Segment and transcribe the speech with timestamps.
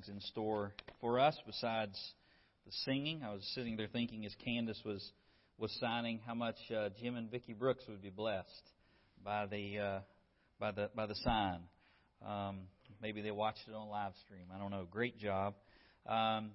[0.00, 1.98] things in store for us besides
[2.66, 3.22] the singing.
[3.24, 5.12] I was sitting there thinking as Candace was
[5.58, 8.46] was signing how much uh, Jim and Vicki Brooks would be blessed
[9.24, 10.00] by the uh,
[10.58, 11.60] by the by the sign.
[12.26, 12.60] Um,
[13.02, 14.46] maybe they watched it on live stream.
[14.54, 14.86] I don't know.
[14.90, 15.54] Great job.
[16.06, 16.52] Um,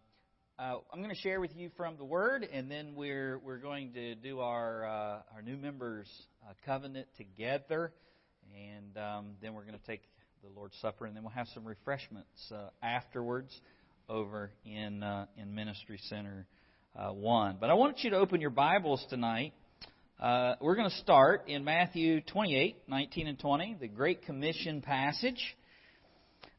[0.57, 3.93] uh, I'm going to share with you from the Word, and then we're we're going
[3.93, 6.07] to do our uh, our new members
[6.48, 7.93] uh, covenant together,
[8.55, 10.02] and um, then we're going to take
[10.46, 13.50] the Lord's Supper, and then we'll have some refreshments uh, afterwards
[14.07, 16.46] over in uh, in Ministry Center
[16.96, 17.57] uh, One.
[17.60, 19.54] But I want you to open your Bibles tonight.
[20.19, 25.57] Uh, we're going to start in Matthew 28, 19 and 20, the Great Commission passage,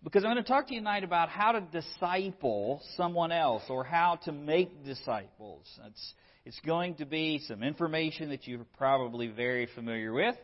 [0.02, 3.84] because I'm going to talk to you tonight about how to disciple someone else or
[3.84, 5.64] how to make disciples.
[5.86, 10.34] It's it's going to be some information that you're probably very familiar with,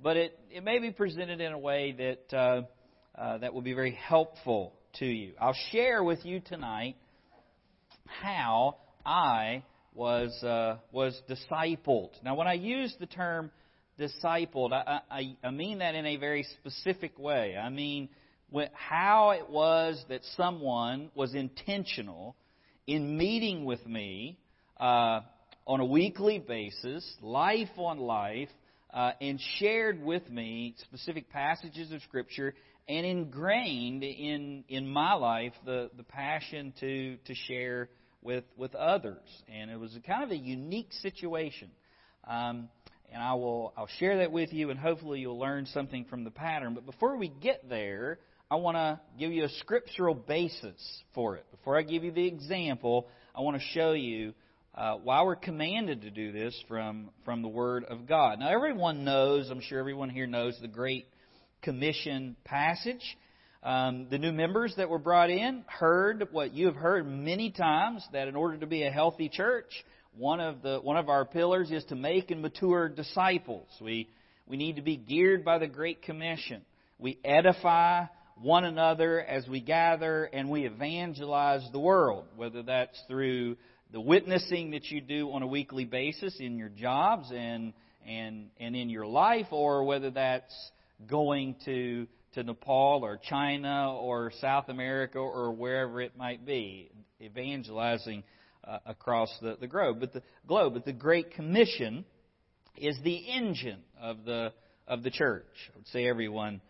[0.00, 2.62] but it, it may be presented in a way that uh,
[3.16, 5.32] uh, that will be very helpful to you.
[5.40, 6.96] I'll share with you tonight
[8.06, 9.62] how I
[9.94, 12.10] was uh, was discipled.
[12.24, 13.50] Now, when I use the term
[13.98, 17.56] discipled, I, I, I mean that in a very specific way.
[17.56, 18.08] I mean
[18.72, 22.36] how it was that someone was intentional
[22.86, 24.38] in meeting with me
[24.78, 25.20] uh,
[25.66, 28.48] on a weekly basis, life on life,
[28.92, 32.54] uh, and shared with me specific passages of Scripture
[32.88, 37.88] and ingrained in in my life the the passion to to share
[38.22, 39.26] with with others.
[39.52, 41.70] And it was kind of a unique situation.
[42.26, 42.68] Um,
[43.12, 46.30] and I will I'll share that with you, and hopefully you'll learn something from the
[46.30, 46.74] pattern.
[46.74, 48.18] But before we get there,
[48.50, 51.44] I want to give you a scriptural basis for it.
[51.50, 54.34] Before I give you the example, I want to show you
[54.74, 58.38] uh, why we're commanded to do this from from the Word of God.
[58.38, 61.06] Now, everyone knows, I'm sure everyone here knows the Great
[61.62, 63.16] Commission passage.
[63.62, 68.06] Um, the new members that were brought in heard what you have heard many times
[68.12, 69.70] that in order to be a healthy church,
[70.16, 73.68] one of the one of our pillars is to make and mature disciples.
[73.80, 74.08] We
[74.46, 76.62] we need to be geared by the Great Commission.
[76.98, 78.06] We edify
[78.40, 83.56] one another as we gather and we evangelize the world, whether that's through
[83.92, 87.72] the witnessing that you do on a weekly basis in your jobs and
[88.06, 90.52] and and in your life, or whether that's
[91.06, 98.24] going to to Nepal or China or South America or wherever it might be, evangelizing
[98.64, 100.00] uh, across the, the globe.
[100.00, 102.04] But the globe, but the Great Commission
[102.76, 104.52] is the engine of the
[104.86, 105.44] of the church.
[105.72, 106.60] I would say everyone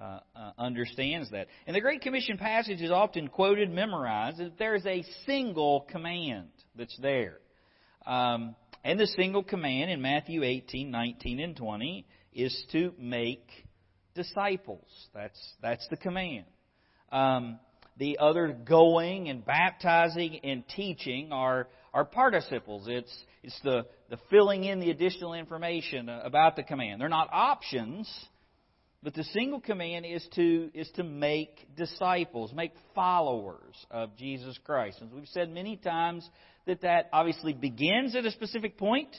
[0.00, 1.48] uh, uh, understands that.
[1.66, 4.40] And the Great Commission passage is often quoted, memorized.
[4.58, 7.38] There is a single command that's there.
[8.06, 8.54] Um,
[8.84, 13.48] and the single command in Matthew 18, 19, and 20 is to make
[14.16, 14.88] disciples.
[15.14, 16.46] That's, that's the command.
[17.12, 17.60] Um,
[17.98, 22.86] the other going and baptizing and teaching are, are participles.
[22.88, 23.12] It's,
[23.42, 27.00] it's the, the filling in the additional information about the command.
[27.00, 28.12] They're not options,
[29.02, 34.98] but the single command is to, is to make disciples, make followers of Jesus Christ.
[35.00, 36.28] And we've said many times
[36.66, 39.14] that that obviously begins at a specific point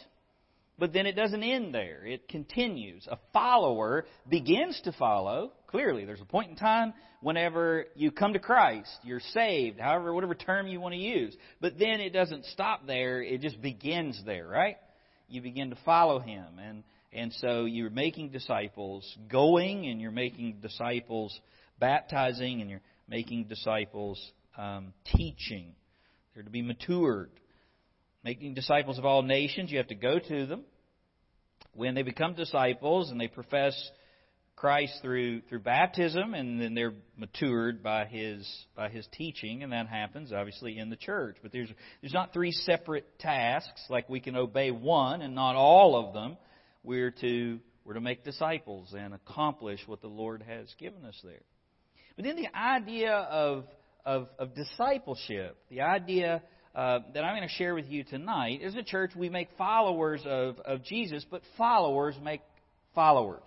[0.79, 2.05] but then it doesn't end there.
[2.05, 3.07] It continues.
[3.09, 5.51] A follower begins to follow.
[5.67, 10.35] Clearly, there's a point in time whenever you come to Christ, you're saved, however, whatever
[10.35, 11.35] term you want to use.
[11.59, 13.21] But then it doesn't stop there.
[13.21, 14.77] It just begins there, right?
[15.27, 16.45] You begin to follow Him.
[16.61, 21.37] And, and so you're making disciples going, and you're making disciples
[21.79, 24.21] baptizing, and you're making disciples
[24.57, 25.73] um, teaching.
[26.33, 27.31] They're to be matured
[28.27, 29.71] making disciples of all nations.
[29.71, 30.65] You have to go to them.
[31.73, 33.73] When they become disciples and they profess
[34.57, 38.45] Christ through through baptism, and then they're matured by his
[38.75, 41.37] by his teaching, and that happens obviously in the church.
[41.41, 41.69] But there's
[42.01, 46.35] there's not three separate tasks like we can obey one and not all of them.
[46.83, 51.43] We're to we're to make disciples and accomplish what the Lord has given us there.
[52.17, 53.63] But then the idea of
[54.05, 56.41] of, of discipleship, the idea
[56.75, 58.61] uh, that I'm going to share with you tonight.
[58.61, 62.41] is a church, we make followers of, of Jesus, but followers make
[62.93, 63.41] followers.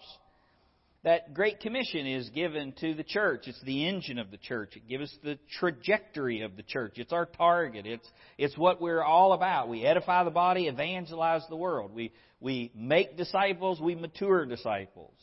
[1.02, 3.44] That Great Commission is given to the church.
[3.46, 4.76] It's the engine of the church.
[4.76, 6.94] It gives us the trajectory of the church.
[6.96, 7.86] It's our target.
[7.86, 8.06] It's,
[8.36, 9.68] it's what we're all about.
[9.68, 11.94] We edify the body, evangelize the world.
[11.94, 15.14] We, we make disciples, we mature disciples.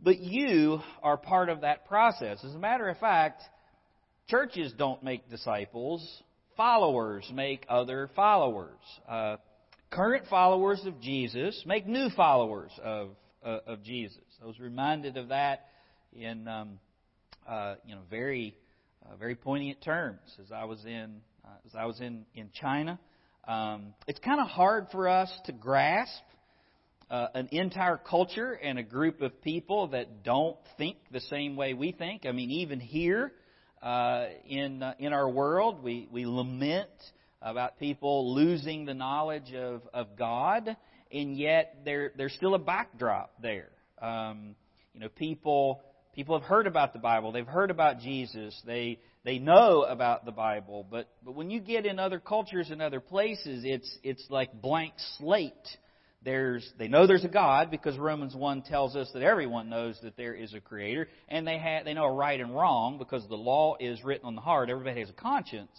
[0.00, 2.42] But you are part of that process.
[2.44, 3.42] As a matter of fact,
[4.28, 6.22] churches don't make disciples,
[6.56, 8.78] followers make other followers.
[9.08, 9.36] Uh,
[9.90, 13.10] current followers of Jesus make new followers of
[13.44, 14.22] uh, of Jesus.
[14.42, 15.66] I was reminded of that
[16.12, 16.78] in um,
[17.48, 18.56] uh, you know very
[19.04, 22.98] uh, very poignant terms as I was in uh, as I was in in China.
[23.48, 26.22] Um, it's kind of hard for us to grasp
[27.10, 31.74] uh, an entire culture and a group of people that don't think the same way
[31.74, 32.26] we think.
[32.26, 33.32] I mean, even here
[33.82, 36.90] uh, in uh, in our world, we we lament
[37.42, 40.76] about people losing the knowledge of of God,
[41.10, 43.70] and yet there there's still a backdrop there.
[44.00, 44.54] Um,
[44.92, 45.80] you know, people
[46.14, 50.32] people have heard about the Bible, they've heard about Jesus, they they know about the
[50.32, 54.60] Bible, but but when you get in other cultures and other places, it's it's like
[54.60, 55.54] blank slate.
[56.22, 60.18] There's they know there's a God because Romans 1 tells us that everyone knows that
[60.18, 63.36] there is a creator and they have they know a right and wrong because the
[63.36, 64.68] law is written on the heart.
[64.68, 65.70] Everybody has a conscience.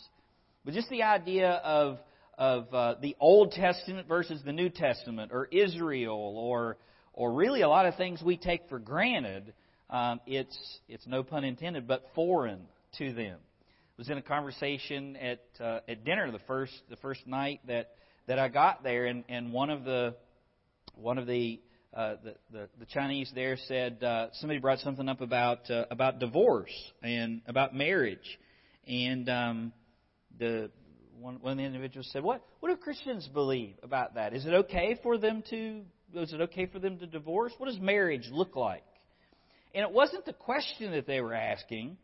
[0.66, 2.00] But just the idea of
[2.40, 6.78] of uh, the Old Testament versus the New Testament or Israel or
[7.14, 9.54] or really a lot of things we take for granted,
[9.92, 10.58] um, it's
[10.90, 12.62] it's no pun intended, but foreign
[12.98, 13.38] to them.
[13.38, 17.92] I was in a conversation at uh, at dinner the first the first night that
[18.28, 20.16] that I got there, and, and one of the
[20.96, 21.60] one of the
[21.94, 26.20] uh, the, the, the Chinese there said uh, somebody brought something up about uh, about
[26.20, 26.72] divorce
[27.04, 28.40] and about marriage,
[28.88, 29.74] and um,
[30.40, 30.72] the
[31.20, 34.34] one, one of the individuals said, "What what do Christians believe about that?
[34.34, 35.82] Is it okay for them to
[36.16, 37.52] is it okay for them to divorce?
[37.58, 38.84] What does marriage look like?"
[39.76, 41.98] And it wasn't the question that they were asking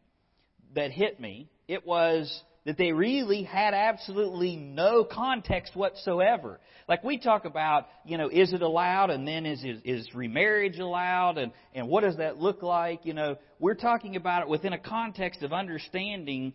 [0.76, 1.50] that hit me.
[1.68, 6.60] It was that they really had absolutely no context whatsoever.
[6.90, 10.78] Like we talk about, you know, is it allowed and then is, is, is remarriage
[10.78, 13.06] allowed and, and what does that look like?
[13.06, 16.54] You know, we're talking about it within a context of understanding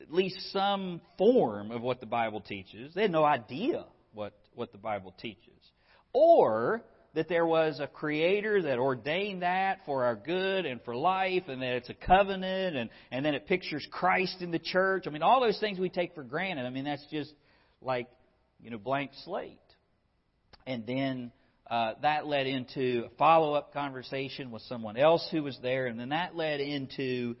[0.00, 2.94] at least some form of what the Bible teaches.
[2.94, 3.84] They had no idea
[4.14, 5.52] what, what the Bible teaches.
[6.14, 6.82] Or
[7.14, 11.60] that there was a creator that ordained that for our good and for life, and
[11.60, 15.04] that it's a covenant, and, and then it pictures Christ in the church.
[15.06, 16.64] I mean, all those things we take for granted.
[16.64, 17.32] I mean, that's just
[17.82, 18.08] like,
[18.62, 19.58] you know, blank slate.
[20.66, 21.32] And then
[21.70, 26.00] uh, that led into a follow up conversation with someone else who was there, and
[26.00, 27.36] then that led into,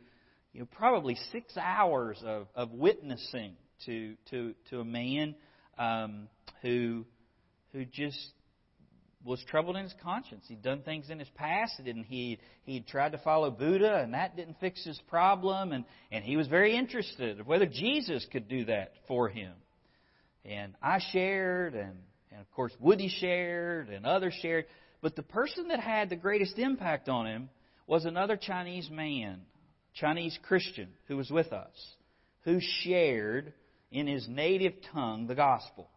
[0.52, 3.54] you know, probably six hours of, of witnessing
[3.86, 5.34] to, to, to a man
[5.78, 6.28] um,
[6.60, 7.06] who,
[7.72, 8.18] who just
[9.24, 10.44] was troubled in his conscience.
[10.48, 14.36] He'd done things in his past, and he he'd tried to follow Buddha, and that
[14.36, 15.72] didn't fix his problem.
[15.72, 19.52] And and he was very interested of whether Jesus could do that for him.
[20.44, 21.96] And I shared, and
[22.30, 24.66] and of course Woody shared, and others shared.
[25.00, 27.50] But the person that had the greatest impact on him
[27.86, 29.42] was another Chinese man,
[29.94, 31.74] Chinese Christian, who was with us,
[32.44, 33.52] who shared
[33.90, 35.90] in his native tongue the gospel.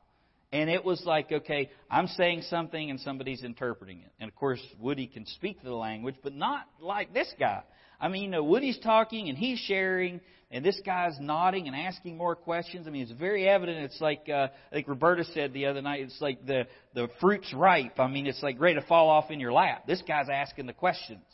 [0.56, 4.12] And it was like, okay, I'm saying something and somebody's interpreting it.
[4.22, 7.64] And of course, Woody can speak the language, but not like this guy.
[8.00, 12.16] I mean, you know, Woody's talking and he's sharing, and this guy's nodding and asking
[12.16, 12.88] more questions.
[12.88, 13.80] I mean, it's very evident.
[13.80, 16.04] It's like uh, think Roberta said the other night.
[16.04, 18.00] It's like the the fruit's ripe.
[18.00, 19.86] I mean, it's like ready to fall off in your lap.
[19.86, 21.26] This guy's asking the questions.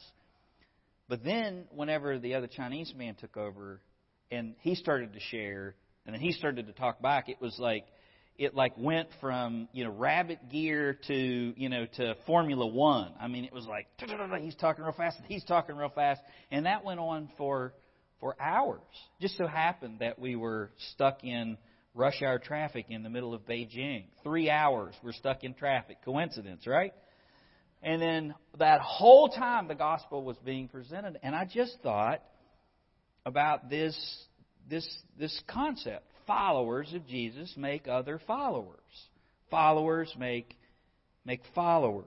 [1.08, 3.82] But then, whenever the other Chinese man took over,
[4.32, 5.76] and he started to share,
[6.08, 7.86] and then he started to talk back, it was like
[8.38, 13.12] it like went from you know rabbit gear to you know to Formula One.
[13.20, 13.88] I mean, it was like
[14.42, 17.74] he's talking real fast he's talking real fast, and that went on for
[18.20, 18.82] for hours.
[19.20, 21.58] Just so happened that we were stuck in
[21.94, 24.06] rush hour traffic in the middle of Beijing.
[24.24, 25.98] Three hours we're stuck in traffic.
[26.04, 26.94] Coincidence, right?
[27.84, 32.22] And then that whole time the gospel was being presented, and I just thought
[33.26, 33.96] about this
[34.70, 34.88] this
[35.20, 38.78] this concept followers of Jesus make other followers.
[39.50, 40.56] Followers make,
[41.26, 42.06] make followers.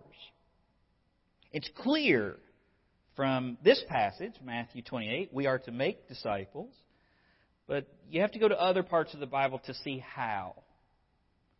[1.53, 2.37] It's clear
[3.17, 6.73] from this passage, Matthew 28, we are to make disciples,
[7.69, 10.57] but you have to go to other parts of the Bible to see how.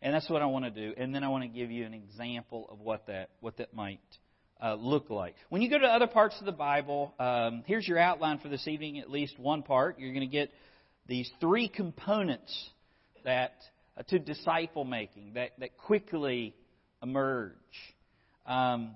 [0.03, 0.95] And that's what I want to do.
[0.97, 4.01] And then I want to give you an example of what that, what that might
[4.63, 5.35] uh, look like.
[5.49, 8.67] When you go to other parts of the Bible, um, here's your outline for this
[8.67, 9.99] evening, at least one part.
[9.99, 10.51] You're going to get
[11.07, 12.71] these three components
[13.25, 13.55] that
[13.97, 16.55] uh, to disciple making that, that quickly
[17.03, 17.53] emerge.
[18.47, 18.93] Um,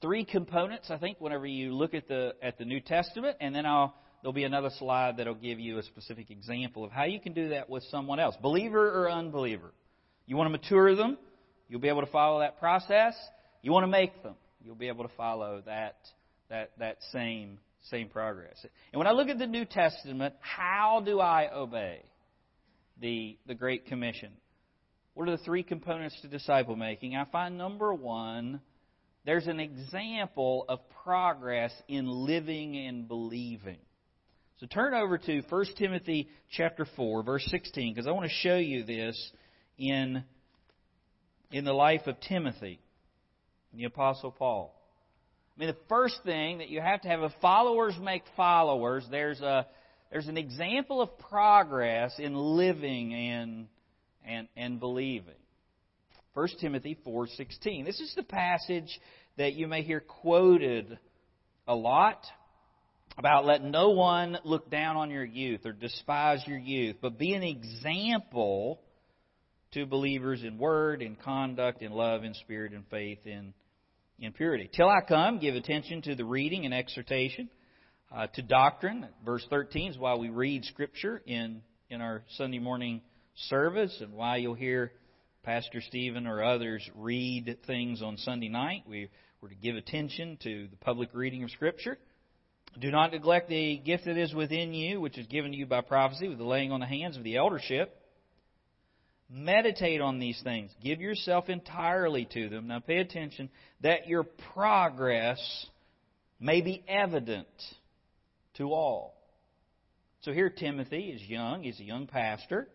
[0.00, 3.66] three components, I think, whenever you look at the at the New Testament, and then
[3.66, 7.32] I'll there'll be another slide that'll give you a specific example of how you can
[7.32, 9.72] do that with someone else, believer or unbeliever.
[10.26, 11.18] You want to mature them,
[11.68, 13.14] you'll be able to follow that process.
[13.62, 14.34] You want to make them,
[14.64, 15.96] you'll be able to follow that
[16.50, 17.58] that that same
[17.90, 18.56] same progress.
[18.92, 22.02] And when I look at the New Testament, how do I obey
[23.00, 24.32] the, the Great Commission?
[25.14, 27.16] What are the three components to disciple making?
[27.16, 28.60] I find number one,
[29.24, 33.78] there's an example of progress in living and believing.
[34.60, 38.56] So turn over to 1 Timothy chapter 4, verse 16, because I want to show
[38.56, 39.32] you this
[39.76, 40.24] in,
[41.52, 42.80] in the life of Timothy,
[43.72, 44.74] the Apostle Paul.
[45.58, 49.40] I mean, the first thing that you have to have if followers make followers, there's
[49.40, 49.66] a
[50.12, 53.66] there's an example of progress in living and
[54.24, 55.34] and and believing.
[56.34, 57.84] 1 Timothy 4:16.
[57.84, 59.00] This is the passage
[59.36, 60.96] that you may hear quoted
[61.66, 62.24] a lot
[63.16, 67.34] about let no one look down on your youth or despise your youth, but be
[67.34, 68.80] an example
[69.72, 73.52] to believers in word, in conduct, in love, in spirit, in faith, in
[74.18, 74.68] in purity.
[74.74, 77.48] Till I come, give attention to the reading and exhortation,
[78.14, 79.06] uh, to doctrine.
[79.24, 83.02] Verse 13 is why we read Scripture in, in our Sunday morning
[83.34, 84.92] service and why you'll hear
[85.44, 88.84] Pastor Stephen or others read things on Sunday night.
[88.88, 89.08] We
[89.40, 91.98] were to give attention to the public reading of Scripture.
[92.78, 95.80] Do not neglect the gift that is within you, which is given to you by
[95.80, 97.97] prophecy with the laying on the hands of the eldership.
[99.30, 100.70] Meditate on these things.
[100.82, 102.66] Give yourself entirely to them.
[102.68, 103.50] Now pay attention
[103.82, 105.38] that your progress
[106.40, 107.48] may be evident
[108.56, 109.14] to all.
[110.22, 111.62] So here Timothy is young.
[111.62, 112.68] He's a young pastor.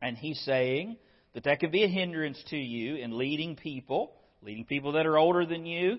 [0.00, 0.96] And he's saying
[1.34, 5.18] that that can be a hindrance to you in leading people, leading people that are
[5.18, 5.98] older than you.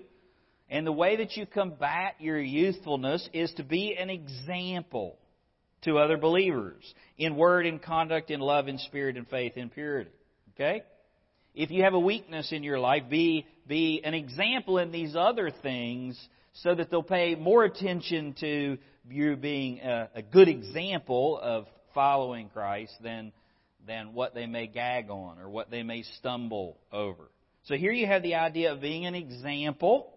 [0.68, 5.16] And the way that you combat your youthfulness is to be an example
[5.84, 6.82] to other believers
[7.16, 10.10] in word and conduct, in love, in spirit, and faith, in purity.
[10.54, 10.82] Okay?
[11.54, 15.50] If you have a weakness in your life, be, be an example in these other
[15.62, 16.18] things
[16.54, 22.48] so that they'll pay more attention to you being a, a good example of following
[22.48, 23.32] Christ than,
[23.86, 27.30] than what they may gag on or what they may stumble over.
[27.64, 30.12] So here you have the idea of being an example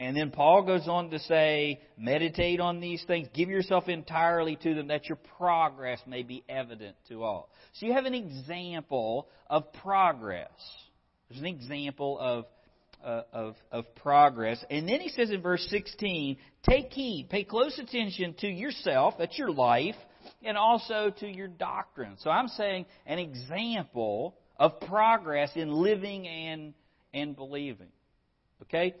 [0.00, 4.74] and then Paul goes on to say, meditate on these things, give yourself entirely to
[4.74, 7.50] them that your progress may be evident to all.
[7.74, 10.50] So you have an example of progress.
[11.28, 12.44] There's an example of,
[13.04, 14.64] uh, of, of progress.
[14.70, 19.36] And then he says in verse 16, take heed, pay close attention to yourself, that's
[19.36, 19.96] your life,
[20.44, 22.14] and also to your doctrine.
[22.20, 26.74] So I'm saying an example of progress in living and,
[27.12, 27.88] and believing.
[28.62, 28.94] Okay?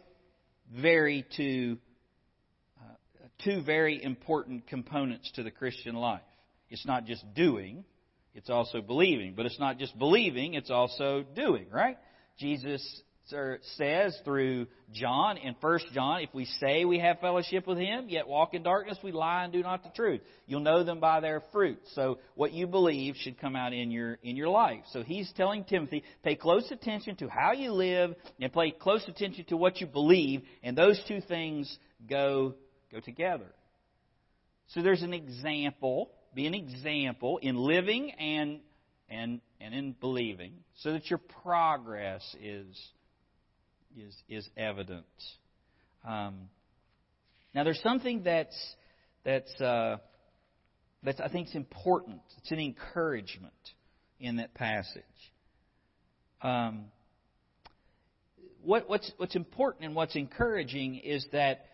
[0.74, 1.78] Very two,
[2.80, 2.94] uh,
[3.44, 6.22] two very important components to the Christian life.
[6.70, 7.84] It's not just doing,
[8.34, 9.34] it's also believing.
[9.34, 11.98] But it's not just believing, it's also doing, right?
[12.38, 13.02] Jesus
[13.76, 18.26] says through John in 1 John, if we say we have fellowship with him, yet
[18.26, 20.20] walk in darkness, we lie and do not the truth.
[20.46, 21.78] You'll know them by their fruit.
[21.94, 24.80] So what you believe should come out in your in your life.
[24.92, 29.44] So he's telling Timothy, pay close attention to how you live and pay close attention
[29.46, 32.54] to what you believe, and those two things go
[32.90, 33.52] go together.
[34.68, 38.60] So there's an example, be an example in living and
[39.08, 42.76] and and in believing, so that your progress is
[43.98, 45.04] is, is evident.
[46.06, 46.48] Um,
[47.54, 48.56] now, there's something that's,
[49.24, 49.96] that's, uh,
[51.02, 52.20] that's I think is important.
[52.38, 53.52] It's an encouragement
[54.20, 55.02] in that passage.
[56.42, 56.86] Um,
[58.62, 61.66] what, what's, what's important and what's encouraging is that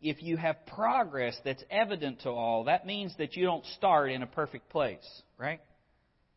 [0.00, 4.22] if you have progress that's evident to all, that means that you don't start in
[4.22, 5.60] a perfect place, right?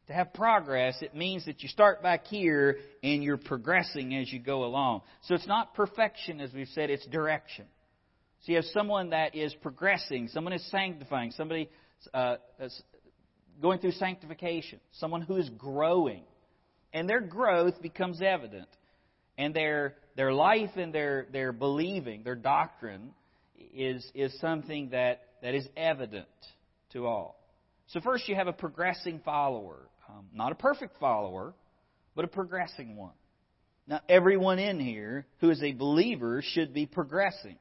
[0.08, 4.40] To have progress, it means that you start back here and you're progressing as you
[4.40, 5.02] go along.
[5.24, 7.66] So it's not perfection, as we've said, it's direction.
[8.42, 11.70] So you have someone that is progressing, someone is sanctifying, somebody
[12.14, 12.36] uh,
[13.62, 16.24] going through sanctification, someone who is growing.
[16.94, 18.70] And their growth becomes evident.
[19.38, 23.12] And their, their life and their, their believing, their doctrine,
[23.74, 26.28] is, is something that, that is evident
[26.94, 27.38] to all.
[27.88, 29.88] So, first, you have a progressing follower.
[30.16, 31.54] Um, not a perfect follower,
[32.16, 33.14] but a progressing one.
[33.88, 37.58] Now, everyone in here who is a believer should be progressing.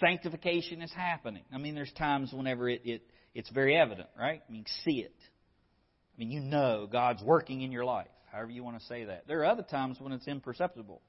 [0.00, 1.42] Sanctification is happening.
[1.52, 3.02] I mean, there's times whenever it, it
[3.34, 4.42] it's very evident, right?
[4.48, 5.14] I mean, see it.
[5.18, 9.26] I mean, you know God's working in your life, however you want to say that.
[9.26, 11.02] There are other times when it's imperceptible.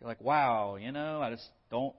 [0.00, 1.94] You're like, wow, you know, I just don't,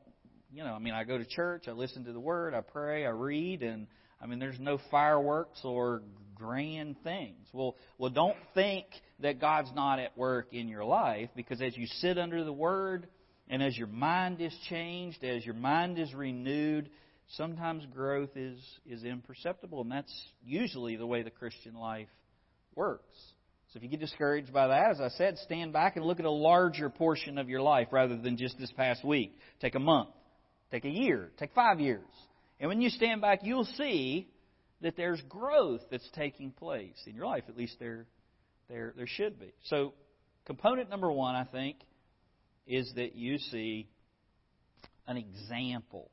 [0.52, 3.06] you know, I mean, I go to church, I listen to the Word, I pray,
[3.06, 3.86] I read, and
[4.20, 6.02] I mean, there's no fireworks or
[6.42, 7.48] grand things.
[7.54, 8.86] Well, well, don't think
[9.20, 13.08] that God's not at work in your life because as you sit under the Word
[13.48, 16.90] and as your mind is changed, as your mind is renewed,
[17.38, 19.82] sometimes growth is, is imperceptible.
[19.82, 22.10] And that's usually the way the Christian life
[22.76, 23.16] works.
[23.72, 26.26] So if you get discouraged by that, as I said, stand back and look at
[26.26, 29.38] a larger portion of your life rather than just this past week.
[29.62, 30.10] Take a month,
[30.72, 32.04] take a year, take five years
[32.60, 34.28] And when you stand back, you'll see
[34.82, 37.44] that there's growth that's taking place in your life.
[37.48, 38.06] At least there,
[38.70, 39.54] there, there should be.
[39.66, 39.94] So,
[40.46, 41.78] component number one, I think,
[42.68, 43.88] is that you see
[45.08, 46.10] an example.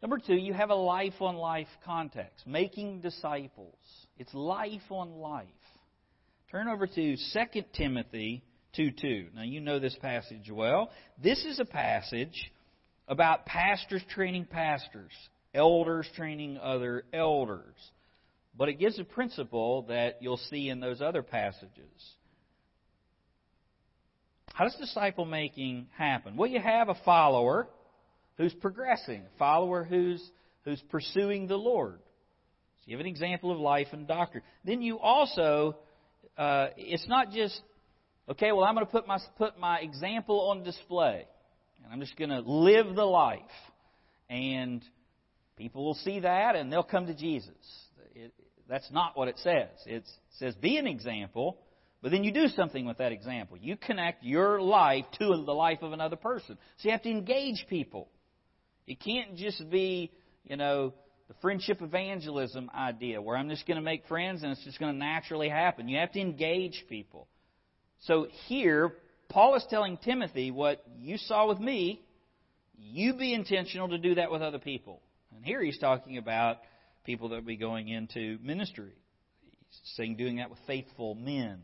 [0.00, 3.76] Number two, you have a life on life context, making disciples.
[4.16, 5.46] It's life on life.
[6.50, 8.42] Turn over to 2 Timothy
[8.74, 9.26] 2 2.
[9.34, 10.90] Now, you know this passage well.
[11.22, 12.50] This is a passage
[13.08, 15.12] about pastors training pastors,
[15.58, 17.74] elders training other elders.
[18.56, 22.14] But it gives a principle that you'll see in those other passages.
[24.54, 26.36] How does disciple making happen?
[26.36, 27.68] Well, you have a follower
[28.36, 30.20] who's progressing, a follower who's,
[30.64, 32.00] who's pursuing the Lord.
[32.78, 34.42] So you have an example of life and doctrine.
[34.64, 35.76] Then you also,
[36.36, 37.60] uh, it's not just,
[38.28, 41.26] okay, well, I'm going to put my, put my example on display.
[41.84, 43.40] And I'm just going to live the life.
[44.28, 44.82] And
[45.58, 47.52] people will see that and they'll come to Jesus.
[48.14, 48.32] It,
[48.68, 49.68] that's not what it says.
[49.84, 51.58] It's, it says, be an example
[52.00, 53.56] but then you do something with that example.
[53.56, 56.56] You connect your life to the life of another person.
[56.78, 58.08] So you have to engage people.
[58.86, 60.12] It can't just be,
[60.44, 60.94] you know,
[61.26, 64.92] the friendship evangelism idea where I'm just going to make friends and it's just going
[64.92, 65.88] to naturally happen.
[65.88, 67.26] You have to engage people.
[68.02, 68.92] So here,
[69.28, 72.00] Paul is telling Timothy what you saw with me,
[72.78, 75.02] you be intentional to do that with other people.
[75.34, 76.58] And here he's talking about
[77.04, 78.92] people that will be going into ministry.
[79.70, 81.62] He's saying doing that with faithful men.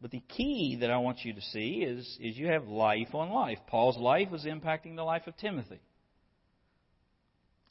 [0.00, 3.30] But the key that I want you to see is, is you have life on
[3.30, 3.58] life.
[3.66, 5.80] Paul's life was impacting the life of Timothy.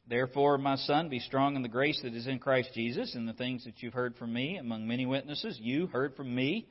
[0.10, 3.34] Therefore, my son, be strong in the grace that is in Christ Jesus and the
[3.34, 5.58] things that you've heard from me among many witnesses.
[5.62, 6.67] You heard from me.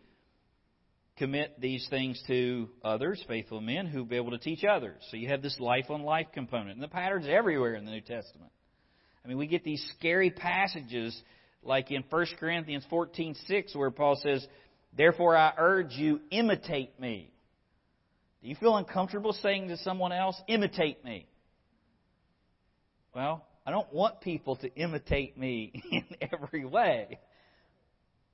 [1.18, 5.02] Commit these things to others, faithful men, who will be able to teach others.
[5.10, 6.72] So you have this life on life component.
[6.72, 8.50] And the pattern's everywhere in the New Testament.
[9.24, 11.20] I mean, we get these scary passages
[11.62, 14.46] like in 1 Corinthians 14:6 where Paul says,
[14.96, 17.32] Therefore, I urge you, imitate me.
[18.42, 21.26] Do you feel uncomfortable saying to someone else, imitate me?
[23.14, 27.18] Well, I don't want people to imitate me in every way.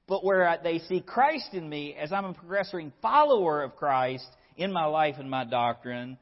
[0.08, 4.72] But where they see Christ in me, as I'm a progressing follower of Christ in
[4.72, 6.18] my life and my doctrine,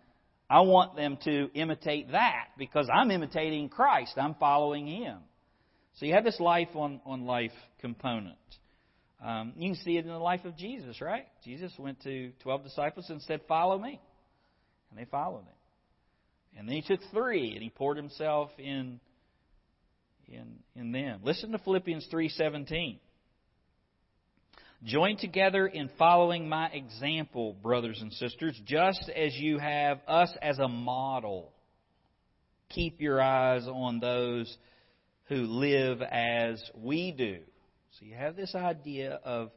[0.48, 4.12] I want them to imitate that because I'm imitating Christ.
[4.16, 5.18] I'm following Him.
[5.94, 8.36] So you have this life on, on life component.
[9.24, 11.26] Um, you can see it in the life of Jesus, right?
[11.44, 14.00] Jesus went to 12 disciples and said, Follow me.
[14.90, 16.58] And they followed him.
[16.58, 18.98] And then he took three and he poured himself in,
[20.26, 21.20] in, in them.
[21.22, 22.98] Listen to Philippians 3.17.
[24.84, 30.58] Join together in following my example, brothers and sisters, just as you have us as
[30.58, 31.52] a model.
[32.70, 34.56] Keep your eyes on those
[35.28, 37.40] who live as we do.
[37.98, 39.50] So you have this idea of,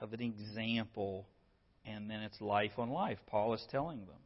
[0.00, 1.26] of an example,
[1.86, 3.18] and then it's life on life.
[3.26, 4.16] Paul is telling them.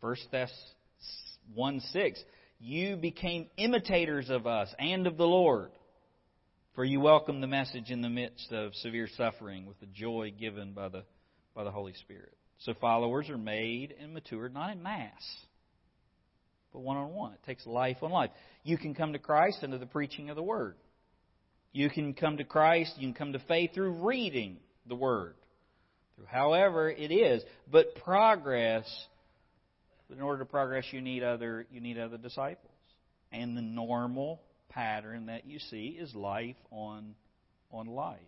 [0.00, 0.52] 1 Thess
[1.52, 2.24] 1 6,
[2.60, 5.70] you became imitators of us and of the Lord,
[6.74, 10.72] for you welcomed the message in the midst of severe suffering with the joy given
[10.72, 11.04] by the,
[11.54, 12.32] by the Holy Spirit.
[12.58, 15.22] So followers are made and matured not in mass,
[16.72, 17.32] but one on one.
[17.32, 18.30] It takes life on life.
[18.64, 20.76] You can come to Christ under the preaching of the Word.
[21.72, 25.34] You can come to Christ, you can come to faith through reading the Word,
[26.16, 27.42] through however it is.
[27.70, 28.86] But progress,
[30.10, 32.72] in order to progress, you need other you need other disciples.
[33.30, 37.14] And the normal pattern that you see is life on
[37.70, 38.18] on life.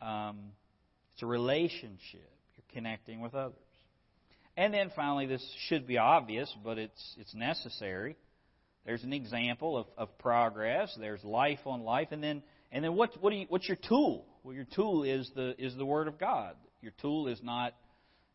[0.00, 0.52] Um,
[1.14, 2.30] it's a relationship.
[2.56, 3.54] You're connecting with others.
[4.56, 8.16] And then finally, this should be obvious, but it's it's necessary.
[8.86, 10.94] There's an example of, of progress.
[10.98, 14.24] There's life on life, and then and then what what do you, what's your tool?
[14.44, 16.54] Well, your tool is the is the Word of God.
[16.80, 17.74] Your tool is not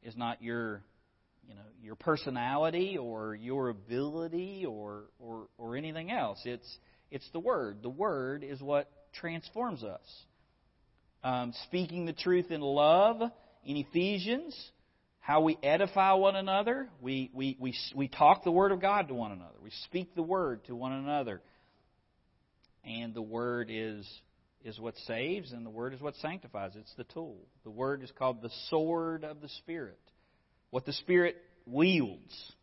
[0.04, 0.84] is not your
[1.48, 6.40] you know your personality or your ability or or or anything else.
[6.46, 6.78] It's
[7.12, 7.80] it's the Word.
[7.84, 10.02] The Word is what transforms us.
[11.24, 13.21] Um, speaking the truth in love
[13.63, 14.56] in Ephesians
[15.21, 16.89] how we edify one another.
[17.00, 19.58] We, we, we, we talk the Word of God to one another.
[19.63, 21.41] We speak the Word to one another.
[22.84, 24.10] And the Word is,
[24.65, 26.71] is what saves, and the Word is what sanctifies.
[26.76, 27.38] It's the tool.
[27.63, 30.00] The Word is called the sword of the Spirit.
[30.71, 31.36] What the Spirit
[31.67, 32.54] wields,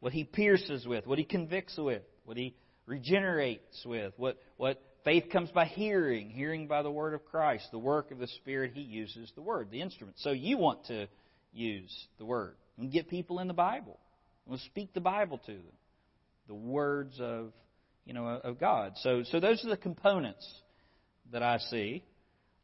[0.00, 2.56] what He pierces with, what He convicts with, what He
[2.90, 7.68] regenerates with, what, what faith comes by hearing, hearing by the Word of Christ.
[7.70, 10.16] The work of the Spirit, He uses the Word, the instrument.
[10.18, 11.06] So you want to
[11.52, 13.98] use the Word and get people in the Bible.
[14.44, 15.76] We'll speak the Bible to them,
[16.48, 17.52] the words of
[18.04, 18.94] you know of God.
[18.96, 20.44] So so those are the components
[21.30, 22.02] that I see.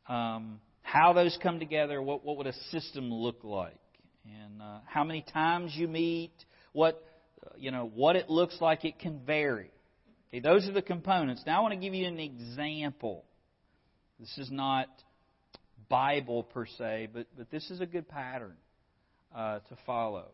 [0.08, 3.78] Um, how those come together, what what would a system look like,
[4.24, 6.32] and uh, how many times you meet,
[6.72, 7.00] what
[7.56, 8.84] you know what it looks like.
[8.84, 9.70] It can vary.
[10.28, 11.42] Okay, those are the components.
[11.46, 13.24] Now I want to give you an example.
[14.18, 14.88] This is not
[15.88, 18.56] Bible per se, but but this is a good pattern
[19.34, 20.26] uh, to follow.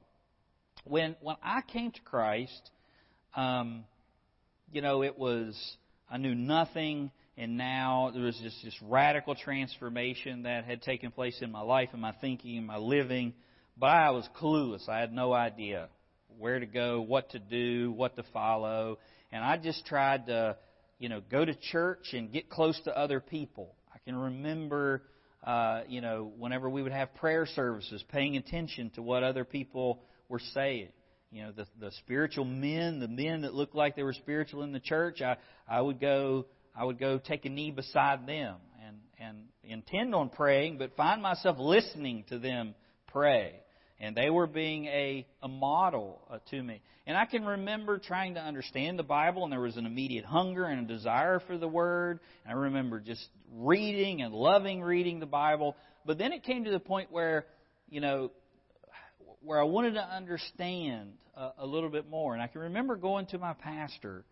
[0.84, 2.70] When when I came to Christ,
[3.36, 3.84] um,
[4.72, 5.76] you know, it was
[6.10, 11.36] I knew nothing, and now there was just this radical transformation that had taken place
[11.42, 13.34] in my life and my thinking and my living.
[13.76, 14.88] But I was clueless.
[14.88, 15.88] I had no idea
[16.38, 18.98] where to go, what to do, what to follow,
[19.32, 20.56] and I just tried to,
[20.98, 23.74] you know, go to church and get close to other people.
[23.92, 25.02] I can remember
[25.44, 30.00] uh, you know, whenever we would have prayer services, paying attention to what other people
[30.28, 30.88] were saying.
[31.32, 34.72] You know, the, the spiritual men, the men that looked like they were spiritual in
[34.72, 38.96] the church, I, I would go, I would go take a knee beside them and,
[39.18, 42.74] and intend on praying, but find myself listening to them
[43.08, 43.61] pray.
[44.02, 46.82] And they were being a, a model uh, to me.
[47.06, 50.64] And I can remember trying to understand the Bible, and there was an immediate hunger
[50.64, 52.18] and a desire for the Word.
[52.44, 55.76] And I remember just reading and loving reading the Bible.
[56.04, 57.46] But then it came to the point where,
[57.88, 58.32] you know,
[59.40, 62.34] where I wanted to understand a, a little bit more.
[62.34, 64.24] And I can remember going to my pastor,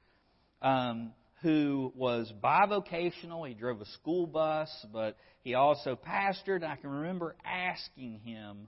[0.63, 3.47] um, who was bivocational.
[3.47, 6.57] He drove a school bus, but he also pastored.
[6.57, 8.67] And I can remember asking him,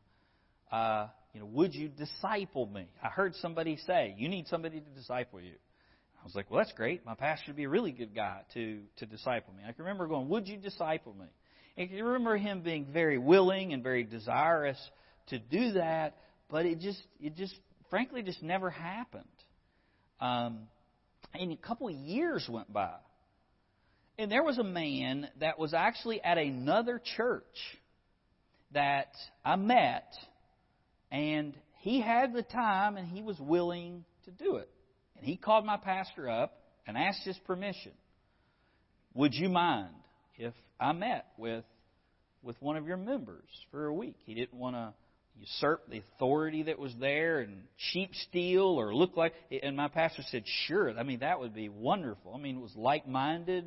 [0.73, 2.89] uh, you know, would you disciple me?
[3.03, 5.55] I heard somebody say, you need somebody to disciple you.
[6.21, 7.05] I was like, well, that's great.
[7.05, 9.63] My pastor would be a really good guy to, to disciple me.
[9.67, 11.27] I can remember going, would you disciple me?
[11.77, 14.79] And I can remember him being very willing and very desirous
[15.29, 16.17] to do that,
[16.49, 17.55] but it just, it just,
[17.91, 19.25] frankly, just never happened.
[20.21, 20.61] Um,
[21.35, 22.95] and a couple of years went by.
[24.19, 27.43] And there was a man that was actually at another church
[28.73, 29.13] that
[29.45, 30.13] I met
[31.13, 34.69] and he had the time and he was willing to do it.
[35.17, 37.93] And he called my pastor up and asked his permission.
[39.15, 39.95] Would you mind
[40.39, 41.65] if I met with
[42.43, 44.17] with one of your members for a week?
[44.25, 44.95] He didn't want to
[45.39, 50.23] usurp the authority that was there and cheap steal or look like and my pastor
[50.31, 53.65] said sure i mean that would be wonderful i mean it was like minded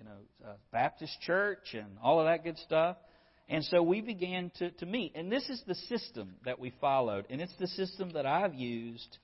[0.00, 0.10] you know
[0.44, 2.96] uh, baptist church and all of that good stuff
[3.48, 5.12] and so we began to, to meet.
[5.14, 7.26] And this is the system that we followed.
[7.30, 9.16] And it's the system that I've used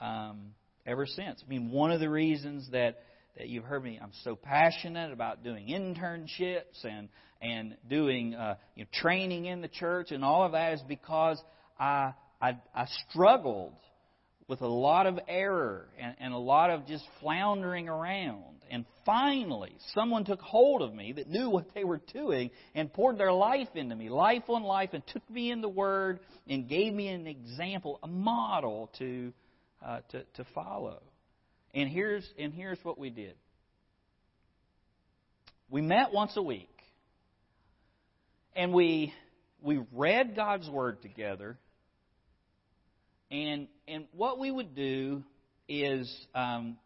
[0.00, 0.54] um,
[0.86, 1.42] ever since.
[1.44, 3.00] I mean, one of the reasons that,
[3.36, 7.10] that you've heard me, I'm so passionate about doing internships and,
[7.42, 11.38] and doing uh, you know, training in the church and all of that is because
[11.78, 13.74] I, I, I struggled
[14.48, 18.59] with a lot of error and, and a lot of just floundering around.
[18.70, 23.18] And finally, someone took hold of me that knew what they were doing and poured
[23.18, 26.94] their life into me, life on life, and took me in the Word and gave
[26.94, 29.32] me an example, a model to,
[29.84, 31.02] uh, to, to follow.
[31.74, 33.34] And here's, and here's what we did
[35.68, 36.68] we met once a week,
[38.54, 39.12] and we,
[39.60, 41.58] we read God's Word together.
[43.32, 45.22] And, and what we would do
[45.68, 46.76] is um,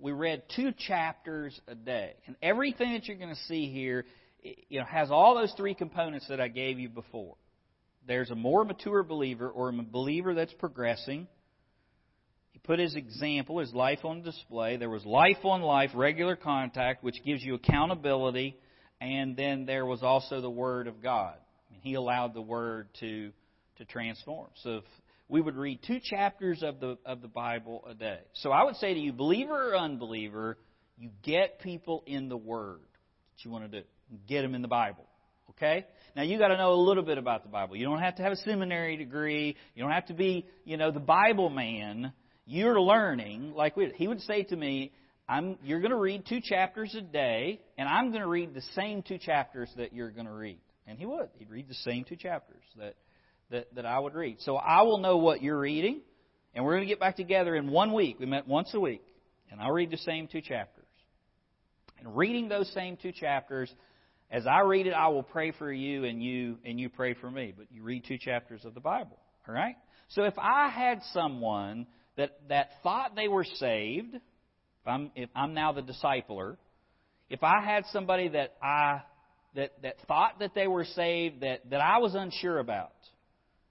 [0.00, 2.14] we read two chapters a day.
[2.26, 4.06] And everything that you're going to see here
[4.42, 7.36] you know, has all those three components that I gave you before.
[8.06, 11.28] There's a more mature believer or a believer that's progressing.
[12.52, 14.76] He put his example, his life on display.
[14.76, 18.56] There was life on life, regular contact, which gives you accountability.
[19.00, 21.34] And then there was also the Word of God.
[21.34, 23.32] I mean, he allowed the Word to,
[23.76, 24.48] to transform.
[24.62, 24.80] So
[25.30, 28.18] we would read two chapters of the, of the Bible a day.
[28.34, 30.58] So I would say to you, believer or unbeliever,
[30.98, 32.80] you get people in the Word.
[32.80, 33.86] What you want to do.
[34.28, 35.06] Get them in the Bible.
[35.50, 35.86] Okay?
[36.16, 37.76] Now you got to know a little bit about the Bible.
[37.76, 39.56] You don't have to have a seminary degree.
[39.74, 42.12] You don't have to be, you know, the Bible man.
[42.44, 43.52] You're learning.
[43.54, 44.92] Like we, he would say to me,
[45.28, 48.64] I'm, you're going to read two chapters a day, and I'm going to read the
[48.74, 50.58] same two chapters that you're going to read.
[50.88, 51.28] And he would.
[51.38, 52.96] He'd read the same two chapters that
[53.50, 54.38] that, that I would read.
[54.40, 56.00] So I will know what you're reading,
[56.54, 58.18] and we're going to get back together in one week.
[58.18, 59.02] We met once a week,
[59.50, 60.84] and I'll read the same two chapters.
[61.98, 63.70] And reading those same two chapters,
[64.30, 67.30] as I read it, I will pray for you, and you and you pray for
[67.30, 67.52] me.
[67.56, 69.76] But you read two chapters of the Bible, all right?
[70.08, 71.86] So if I had someone
[72.16, 76.56] that that thought they were saved, if I'm if I'm now the discipler,
[77.28, 79.02] if I had somebody that I
[79.56, 82.92] that that thought that they were saved that that I was unsure about,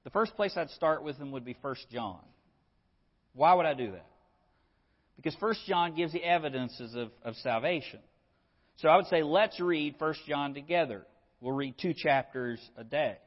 [0.04, 2.20] the first place I'd start with them would be 1 John.
[3.34, 4.06] Why would I do that?
[5.16, 8.00] Because First John gives the evidences of, of salvation.
[8.78, 11.06] So I would say let's read First John together.
[11.42, 13.18] We'll read two chapters a day.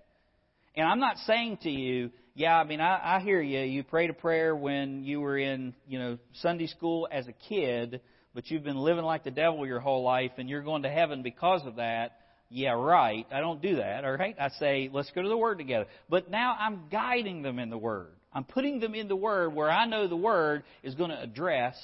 [0.75, 3.61] And I'm not saying to you, yeah, I mean, I, I hear you.
[3.61, 8.01] You prayed a prayer when you were in, you know, Sunday school as a kid,
[8.35, 11.23] but you've been living like the devil your whole life, and you're going to heaven
[11.23, 12.22] because of that.
[12.55, 13.27] Yeah, right.
[13.33, 14.37] I don't do that, all right?
[14.39, 15.87] I say, let's go to the Word together.
[16.11, 18.11] But now I'm guiding them in the Word.
[18.31, 21.77] I'm putting them in the Word where I know the Word is going to address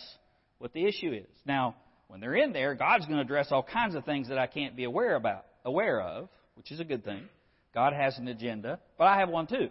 [0.58, 1.36] what the issue is.
[1.46, 1.74] Now,
[2.08, 4.76] when they're in there, God's going to address all kinds of things that I can't
[4.76, 7.22] be aware about, aware of, which is a good thing.
[7.74, 9.68] God has an agenda, but I have one too,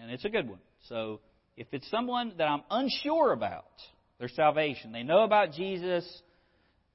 [0.00, 0.58] and it's a good one.
[0.88, 1.20] So,
[1.56, 3.64] if it's someone that I'm unsure about
[4.18, 6.04] their salvation, they know about Jesus,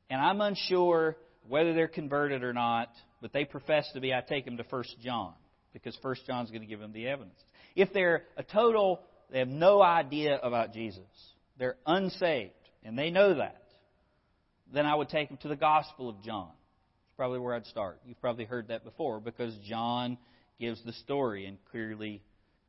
[0.10, 1.16] and I'm unsure
[1.48, 2.90] whether they're converted or not,
[3.22, 5.34] but they profess to be, I take them to First John
[5.74, 7.40] because First John's going to give them the evidence.
[7.76, 9.02] If they're a total,
[9.32, 11.04] they have no idea about Jesus,
[11.58, 13.64] they're unsaved, and they know that,
[14.74, 16.50] then I would take them to the Gospel of John.
[17.08, 18.00] It's probably where I'd start.
[18.06, 20.18] You've probably heard that before because John
[20.60, 22.22] gives the story and clearly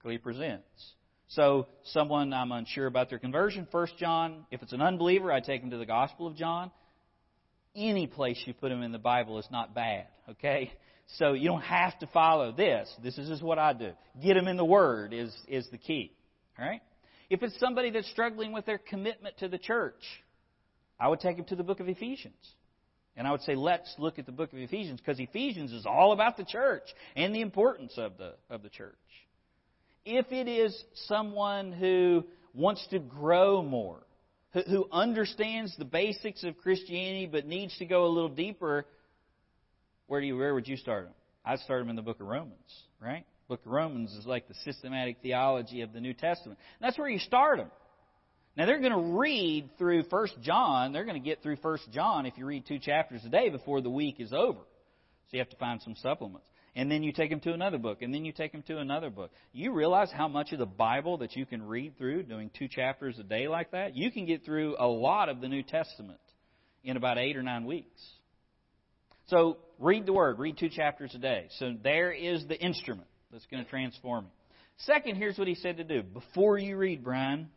[0.03, 0.93] clearly presents.
[1.29, 4.47] So, someone I'm unsure about their conversion, First John.
[4.53, 6.71] If it's an unbeliever, I take them to the Gospel of John.
[7.77, 10.07] Any place you put them in the Bible is not bad.
[10.31, 10.73] Okay,
[11.19, 12.89] so you don't have to follow this.
[13.03, 13.93] This is just what I do.
[14.23, 16.13] Get them in the Word is is the key.
[16.59, 16.81] All right.
[17.29, 20.03] If it's somebody that's struggling with their commitment to the church,
[20.99, 22.35] I would take them to the book of Ephesians.
[23.17, 26.13] And I would say, let's look at the book of Ephesians because Ephesians is all
[26.13, 26.85] about the church
[27.17, 28.95] and the importance of the, of the church.
[30.05, 34.06] If it is someone who wants to grow more,
[34.63, 38.87] who, understands the basics of Christianity but needs to go a little deeper,
[40.07, 41.15] where do you where would you start them?
[41.45, 43.25] I'd start them in the book of Romans, right?
[43.49, 46.59] book of Romans is like the systematic theology of the New Testament.
[46.81, 47.71] And that's where you start them.
[48.57, 50.93] Now they're going to read through First John.
[50.93, 53.81] They're going to get through First John if you read two chapters a day before
[53.81, 54.59] the week is over.
[54.59, 56.47] So you have to find some supplements.
[56.77, 59.09] And then you take them to another book, and then you take them to another
[59.09, 59.31] book.
[59.53, 63.19] You realize how much of the Bible that you can read through doing two chapters
[63.19, 63.97] a day like that?
[63.97, 66.21] You can get through a lot of the New Testament
[66.85, 68.01] in about eight or nine weeks.
[69.29, 71.47] So read the Word, read two chapters a day.
[71.59, 74.31] So there is the instrument that's going to transform you.
[74.81, 76.03] Second, here's what he said to do.
[76.03, 77.49] Before you read, Brian,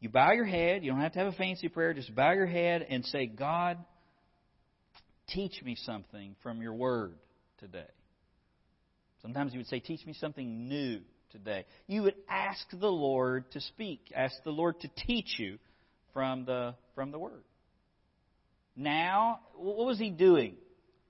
[0.00, 0.82] you bow your head.
[0.82, 1.94] You don't have to have a fancy prayer.
[1.94, 3.78] Just bow your head and say, God,
[5.28, 7.14] teach me something from your word
[7.58, 7.86] today.
[9.22, 11.64] Sometimes you would say, teach me something new today.
[11.86, 15.58] You would ask the Lord to speak, ask the Lord to teach you
[16.12, 17.44] from the, from the word.
[18.76, 20.56] Now, what was he doing?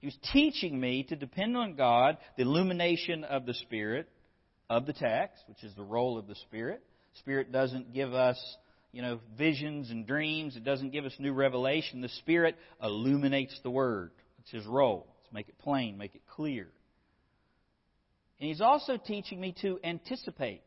[0.01, 4.09] He was teaching me to depend on God, the illumination of the Spirit,
[4.68, 6.83] of the text, which is the role of the Spirit.
[7.18, 8.38] Spirit doesn't give us
[8.92, 10.57] you know, visions and dreams.
[10.57, 12.01] It doesn't give us new revelation.
[12.01, 14.11] The Spirit illuminates the Word.
[14.40, 15.07] It's His role.
[15.29, 16.68] To make it plain, make it clear.
[18.42, 20.64] And He's also teaching me to anticipate.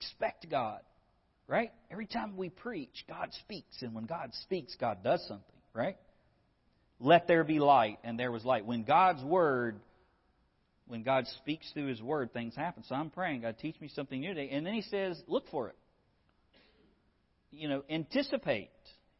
[0.00, 0.80] Expect God.
[1.46, 1.70] Right?
[1.90, 3.80] Every time we preach, God speaks.
[3.80, 5.44] And when God speaks, God does something.
[5.72, 5.96] Right?
[6.98, 8.66] Let there be light, and there was light.
[8.66, 9.80] When God's Word
[10.86, 12.82] when God speaks through His Word, things happen.
[12.82, 14.50] So I'm praying, God, teach me something new today.
[14.50, 15.76] And then He says, look for it
[17.50, 18.70] you know, anticipate.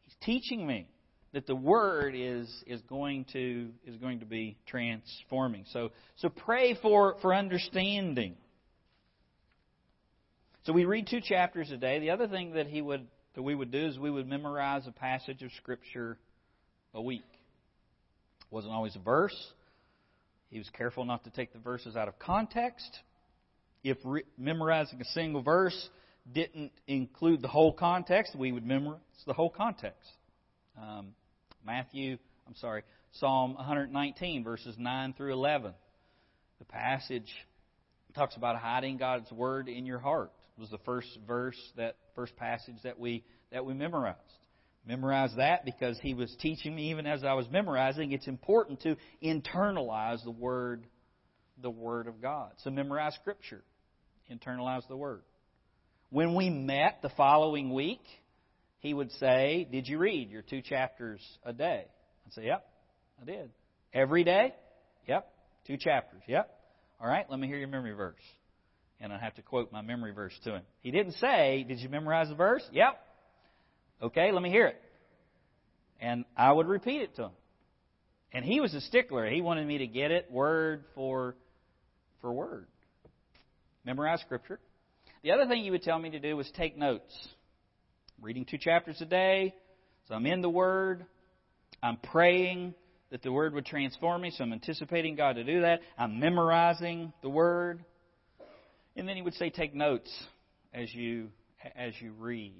[0.01, 0.87] He's teaching me
[1.33, 5.65] that the word is is going to is going to be transforming.
[5.71, 8.35] So so pray for for understanding.
[10.63, 11.99] So we read two chapters a day.
[11.99, 14.91] The other thing that he would that we would do is we would memorize a
[14.91, 16.17] passage of scripture
[16.93, 17.23] a week.
[17.31, 19.35] It wasn't always a verse.
[20.49, 22.99] He was careful not to take the verses out of context.
[23.83, 25.89] If re- memorizing a single verse
[26.31, 30.09] didn't include the whole context, we would memorize the whole context.
[30.79, 31.15] Um,
[31.65, 35.73] Matthew, I'm sorry, Psalm 119, verses 9 through 11.
[36.59, 37.31] The passage
[38.15, 40.31] talks about hiding God's word in your heart.
[40.57, 44.19] It was the first verse, that first passage that we that we memorized.
[44.87, 48.11] Memorize that because he was teaching me even as I was memorizing.
[48.11, 50.85] It's important to internalize the word,
[51.61, 52.51] the word of God.
[52.63, 53.63] So memorize Scripture,
[54.31, 55.21] internalize the word.
[56.09, 58.01] When we met the following week,
[58.81, 61.85] he would say, Did you read your two chapters a day?
[62.25, 62.65] I'd say, Yep,
[63.21, 63.49] I did.
[63.93, 64.53] Every day?
[65.07, 65.31] Yep.
[65.65, 66.21] Two chapters.
[66.27, 66.49] Yep.
[66.99, 68.15] All right, let me hear your memory verse.
[68.99, 70.61] And I have to quote my memory verse to him.
[70.81, 72.63] He didn't say, Did you memorize the verse?
[72.71, 72.99] Yep.
[74.01, 74.81] Okay, let me hear it.
[75.99, 77.31] And I would repeat it to him.
[78.33, 79.29] And he was a stickler.
[79.29, 81.35] He wanted me to get it word for
[82.21, 82.65] for word.
[83.85, 84.59] Memorize scripture.
[85.23, 87.13] The other thing he would tell me to do was take notes.
[88.21, 89.53] Reading two chapters a day.
[90.07, 91.05] So I'm in the Word.
[91.81, 92.75] I'm praying
[93.09, 95.81] that the Word would transform me, so I'm anticipating God to do that.
[95.97, 97.83] I'm memorizing the Word.
[98.95, 100.11] And then he would say, take notes
[100.73, 101.29] as you
[101.75, 102.53] as you read.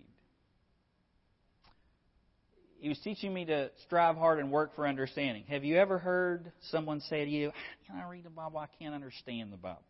[2.80, 5.44] He was teaching me to strive hard and work for understanding.
[5.50, 8.58] Have you ever heard someone say to you, ah, Can I read the Bible?
[8.58, 9.84] I can't understand the Bible.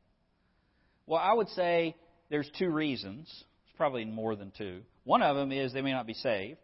[1.05, 1.95] Well, I would say
[2.29, 3.27] there's two reasons.
[3.27, 4.81] It's probably more than two.
[5.03, 6.59] One of them is they may not be saved.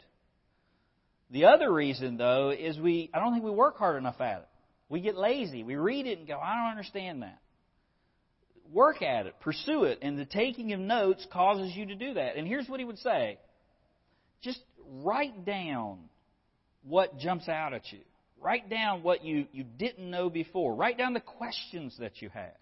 [1.29, 4.47] The other reason, though, is we I don't think we work hard enough at it.
[4.89, 5.63] We get lazy.
[5.63, 7.39] We read it and go, I don't understand that.
[8.71, 12.35] Work at it, pursue it, and the taking of notes causes you to do that.
[12.35, 13.39] And here's what he would say
[14.41, 14.59] just
[15.03, 15.97] write down
[16.83, 17.99] what jumps out at you.
[18.39, 20.75] Write down what you, you didn't know before.
[20.75, 22.53] Write down the questions that you have.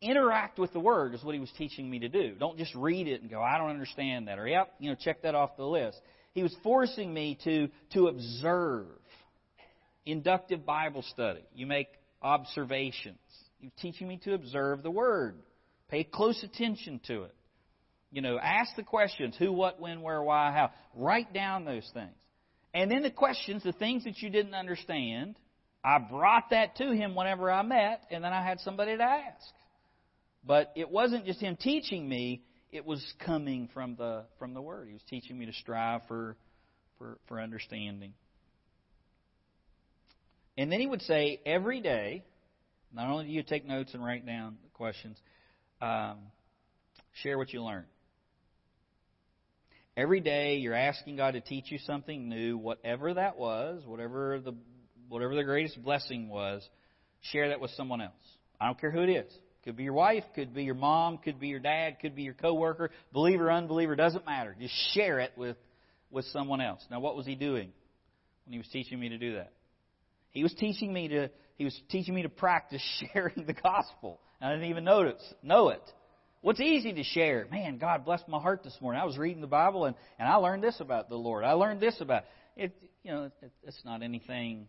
[0.00, 2.34] Interact with the Word is what he was teaching me to do.
[2.38, 4.38] Don't just read it and go, I don't understand that.
[4.38, 6.00] Or, yep, you know, check that off the list.
[6.34, 8.86] He was forcing me to, to observe.
[10.06, 11.42] Inductive Bible study.
[11.54, 11.88] You make
[12.22, 13.18] observations.
[13.58, 15.36] He's teaching me to observe the Word.
[15.88, 17.34] Pay close attention to it.
[18.12, 20.70] You know, ask the questions who, what, when, where, why, how.
[20.94, 22.14] Write down those things.
[22.72, 25.36] And then the questions, the things that you didn't understand,
[25.84, 29.54] I brought that to him whenever I met, and then I had somebody to ask.
[30.48, 34.86] But it wasn't just him teaching me, it was coming from the from the Word.
[34.88, 36.36] He was teaching me to strive for
[36.96, 38.14] for, for understanding.
[40.56, 42.24] And then he would say, every day,
[42.92, 45.18] not only do you take notes and write down the questions,
[45.82, 46.16] um,
[47.22, 47.84] share what you learn.
[49.98, 54.54] Every day you're asking God to teach you something new, whatever that was, whatever the
[55.10, 56.66] whatever the greatest blessing was,
[57.20, 58.12] share that with someone else.
[58.58, 59.32] I don't care who it is.
[59.64, 62.34] Could be your wife, could be your mom, could be your dad, could be your
[62.34, 64.56] coworker, believer, unbeliever, doesn't matter.
[64.58, 65.56] Just share it with
[66.10, 66.84] with someone else.
[66.90, 67.70] Now what was he doing
[68.44, 69.52] when he was teaching me to do that?
[70.30, 74.20] He was teaching me to he was teaching me to practice sharing the gospel.
[74.40, 75.82] I didn't even notice know it.
[76.40, 77.46] What's easy to share?
[77.50, 79.00] Man, God blessed my heart this morning.
[79.02, 81.44] I was reading the Bible and, and I learned this about the Lord.
[81.44, 82.22] I learned this about
[82.56, 82.72] it.
[83.02, 84.68] You know, it, it's not anything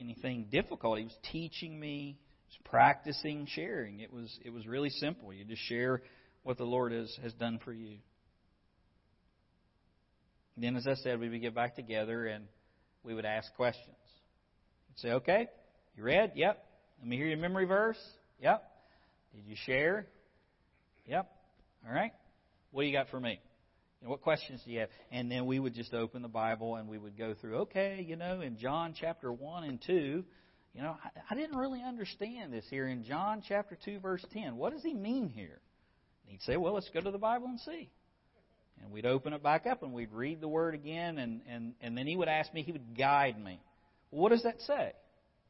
[0.00, 0.98] anything difficult.
[0.98, 2.18] He was teaching me,
[2.48, 4.00] was practicing sharing.
[4.00, 5.32] It was it was really simple.
[5.32, 6.02] You just share
[6.42, 7.98] what the Lord has has done for you.
[10.56, 12.46] Then, as I said, we would get back together and
[13.04, 13.94] we would ask questions.
[14.88, 15.46] You'd say, "Okay,
[15.96, 16.32] you read?
[16.34, 16.64] Yep.
[17.00, 17.98] Let me hear your memory verse.
[18.40, 18.62] Yep.
[19.34, 20.06] Did you share?
[21.06, 21.30] Yep.
[21.86, 22.12] All right.
[22.72, 23.40] What do you got for me?
[24.02, 24.88] Know, what questions do you have?
[25.10, 28.16] And then we would just open the Bible and we would go through, okay, you
[28.16, 30.24] know, in John chapter 1 and 2,
[30.78, 30.96] you know,
[31.28, 34.56] I, didn't really understand this here in John chapter 2, verse 10.
[34.56, 35.58] What does he mean here?
[36.22, 37.90] And he'd say, well, let's go to the Bible and see.
[38.80, 41.98] And we'd open it back up and we'd read the word again, and, and, and
[41.98, 43.60] then he would ask me, he would guide me.
[44.12, 44.92] Well, what does that say?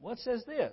[0.00, 0.72] Well, says this.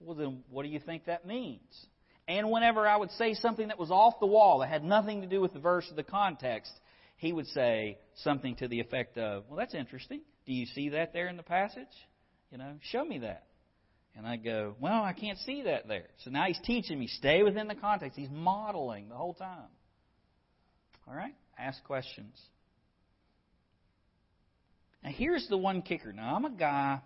[0.00, 1.86] Well, then what do you think that means?
[2.26, 5.28] And whenever I would say something that was off the wall, that had nothing to
[5.28, 6.72] do with the verse or the context,
[7.16, 10.22] he would say something to the effect of, Well, that's interesting.
[10.46, 11.86] Do you see that there in the passage?
[12.50, 13.44] You know, show me that.
[14.16, 16.06] And I go, Well, I can't see that there.
[16.24, 18.18] So now he's teaching me, stay within the context.
[18.18, 19.68] He's modeling the whole time.
[21.08, 21.34] All right?
[21.58, 22.40] Ask questions.
[25.02, 26.12] Now, here's the one kicker.
[26.12, 27.00] Now, I'm a guy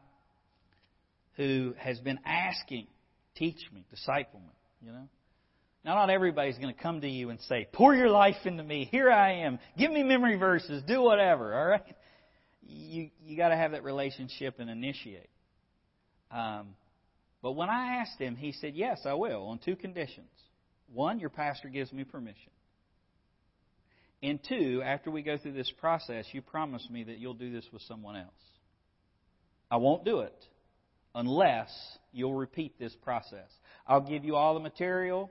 [1.36, 2.86] who has been asking,
[3.34, 5.08] teach me, disciple me, you know.
[5.84, 8.88] Now, not everybody's going to come to you and say, pour your life into me.
[8.90, 9.58] Here I am.
[9.76, 10.82] Give me memory verses.
[10.86, 11.96] Do whatever, all right?
[12.62, 15.30] You, you got to have that relationship and initiate.
[16.30, 16.74] Um,
[17.42, 20.28] but when I asked him, he said, yes, I will, on two conditions.
[20.92, 22.50] One, your pastor gives me permission.
[24.22, 27.64] And two, after we go through this process, you promise me that you'll do this
[27.72, 28.32] with someone else.
[29.70, 30.44] I won't do it
[31.14, 31.70] unless
[32.12, 33.48] you'll repeat this process.
[33.86, 35.30] I'll give you all the material.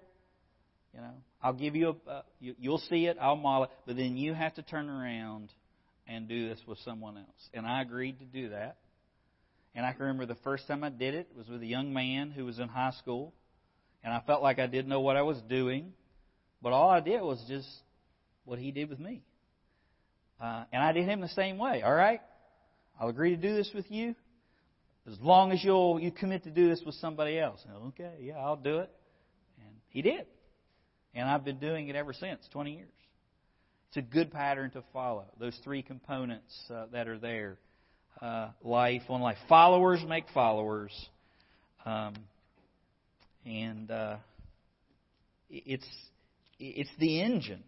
[0.94, 3.98] You know, I'll give you a, uh, you, you'll see it, I'll model it, but
[3.98, 5.52] then you have to turn around
[6.08, 7.50] and do this with someone else.
[7.54, 8.78] And I agreed to do that.
[9.76, 12.32] And I can remember the first time I did it was with a young man
[12.32, 13.34] who was in high school,
[14.04, 15.94] and I felt like I didn't know what I was doing,
[16.62, 17.68] but all I did was just
[18.46, 19.22] what he did with me.
[20.42, 21.82] Uh, and I did him the same way.
[21.82, 22.22] All right,
[23.00, 24.16] I'll agree to do this with you.
[25.08, 27.64] As long as you'll you commit to do this with somebody else.
[27.88, 28.92] Okay, yeah, I'll do it.
[29.60, 30.26] And he did.
[31.14, 32.90] And I've been doing it ever since, 20 years.
[33.88, 35.26] It's a good pattern to follow.
[35.40, 37.58] Those three components uh, that are there.
[38.22, 39.38] Uh, life on life.
[39.48, 40.92] Followers make followers.
[41.86, 42.16] Um,
[43.46, 44.18] and uh,
[45.50, 45.88] it's
[46.60, 47.64] it's the engine.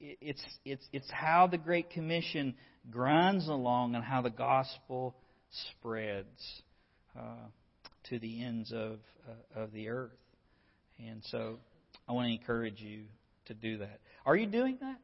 [0.00, 2.54] it's it's it's how the Great Commission
[2.90, 5.14] grinds along and how the gospel
[5.70, 6.62] spreads
[7.18, 7.46] uh,
[8.10, 10.10] to the ends of uh, of the earth.
[10.98, 11.58] And so,
[12.08, 13.04] I want to encourage you
[13.46, 14.00] to do that.
[14.26, 14.98] Are you doing that?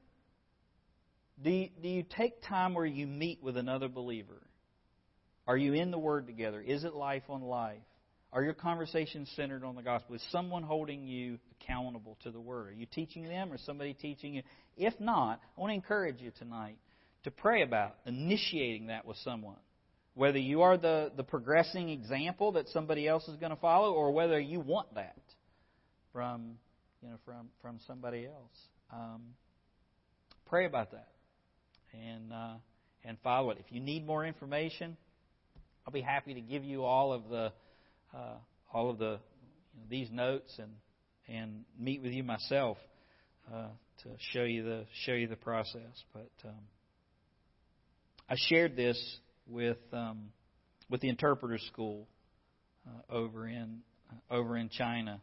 [1.42, 4.42] Do you, do you take time where you meet with another believer?
[5.50, 6.60] Are you in the Word together?
[6.60, 7.82] Is it life on life?
[8.32, 10.14] Are your conversations centered on the gospel?
[10.14, 12.68] Is someone holding you accountable to the Word?
[12.68, 14.42] Are you teaching them or somebody teaching you?
[14.76, 16.76] If not, I want to encourage you tonight
[17.24, 19.56] to pray about initiating that with someone.
[20.14, 24.12] Whether you are the, the progressing example that somebody else is going to follow or
[24.12, 25.18] whether you want that
[26.12, 26.58] from,
[27.02, 28.68] you know, from, from somebody else.
[28.92, 29.22] Um,
[30.46, 31.08] pray about that
[31.92, 32.54] and, uh,
[33.04, 33.58] and follow it.
[33.58, 34.96] If you need more information,
[35.90, 37.52] I'll be happy to give you all of the
[38.14, 38.36] uh,
[38.72, 39.18] all of the
[39.74, 40.70] you know, these notes and
[41.28, 42.78] and meet with you myself
[43.52, 43.70] uh,
[44.04, 46.04] to show you the show you the process.
[46.12, 46.60] But um,
[48.28, 48.96] I shared this
[49.48, 50.28] with um,
[50.88, 52.06] with the interpreter school
[52.86, 53.80] uh, over in
[54.12, 55.20] uh, over in China,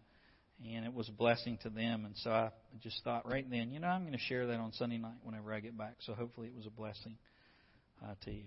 [0.70, 2.04] and it was a blessing to them.
[2.04, 2.52] And so I
[2.84, 5.54] just thought right then, you know, I'm going to share that on Sunday night whenever
[5.54, 5.96] I get back.
[6.02, 7.16] So hopefully it was a blessing
[8.04, 8.44] uh, to you.